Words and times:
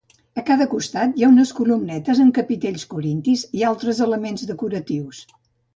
A 0.41 0.43
cada 0.45 0.65
costat 0.71 1.13
hi 1.19 1.25
ha 1.25 1.29
unes 1.33 1.51
columnetes 1.59 2.23
amb 2.25 2.33
capitells 2.39 2.89
corintis 2.95 3.45
i 3.61 3.67
altres 3.75 4.05
elements 4.09 4.49
decoratius. 4.55 5.27